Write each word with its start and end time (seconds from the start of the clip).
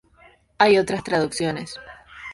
Hay 0.57 0.79
otras 0.79 1.03
traducciones. 1.03 1.75